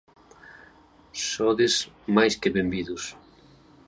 Sodes 1.29 1.75
máis 2.15 2.33
que 2.41 2.49
benvidos. 2.57 3.03